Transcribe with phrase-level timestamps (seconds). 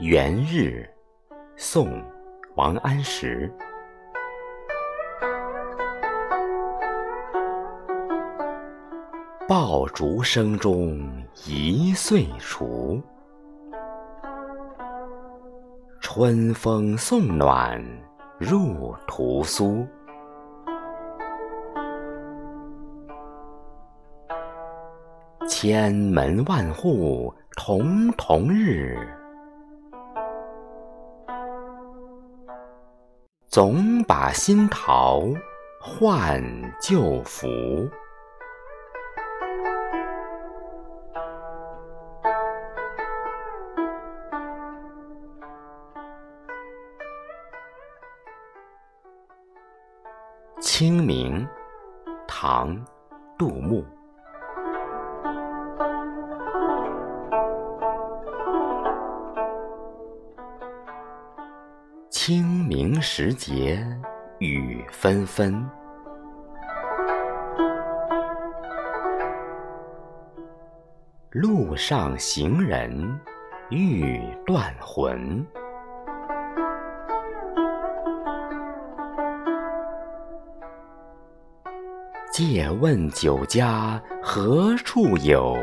[0.00, 0.88] 元日，
[1.56, 1.88] 宋·
[2.54, 3.52] 王安石。
[9.46, 11.06] 爆竹声中
[11.44, 12.98] 一岁除，
[16.00, 17.78] 春风送暖
[18.38, 19.86] 入屠苏。
[25.46, 28.96] 千门万户曈曈日，
[33.50, 35.24] 总把新桃
[35.80, 36.40] 换
[36.80, 37.48] 旧符。
[50.60, 51.44] 清明，
[52.28, 52.76] 唐·
[53.36, 53.84] 杜牧。
[62.22, 63.82] 清明时节
[64.40, 65.66] 雨纷纷，
[71.30, 73.18] 路上行人
[73.70, 75.42] 欲断魂。
[82.30, 85.56] 借问酒家何处有？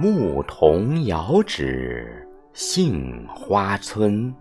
[0.00, 4.32] 牧童遥指杏花村。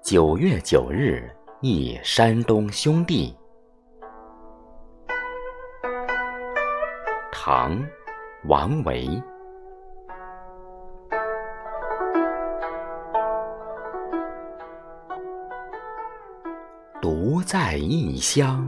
[0.00, 3.36] 九月九日忆山东兄弟。
[7.30, 7.78] 唐·
[8.44, 9.22] 王维。
[17.02, 18.64] 独在异乡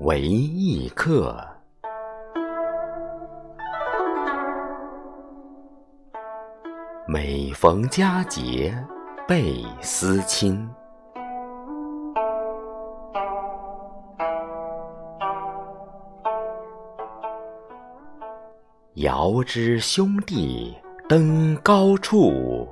[0.00, 1.42] 为异客，
[7.06, 8.76] 每逢佳节
[9.26, 10.68] 倍思亲。
[18.96, 20.76] 遥知兄弟
[21.08, 22.68] 登高处。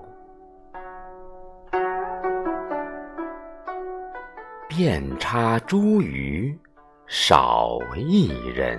[4.76, 6.54] 遍插茱萸
[7.06, 8.78] 少一人。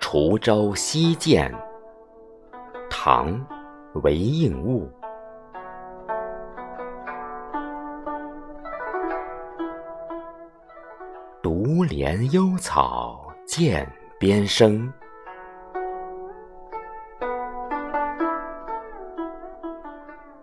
[0.00, 1.54] 滁州西涧，
[2.90, 3.32] 唐·
[4.02, 4.90] 韦应物。
[12.02, 13.86] 怜幽草涧
[14.18, 14.90] 边生，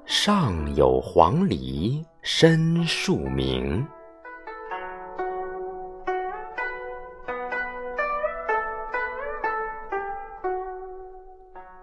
[0.06, 3.84] 上有黄鹂深树鸣。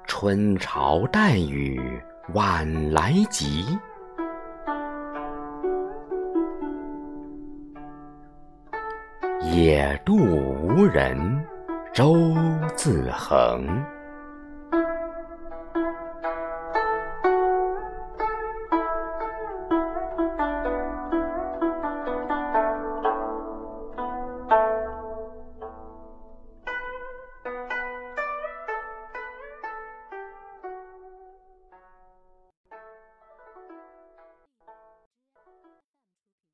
[0.06, 2.00] 春潮带雨
[2.32, 3.76] 晚来急。
[9.54, 11.16] 野渡无人
[11.94, 12.26] 舟
[12.74, 13.93] 自横。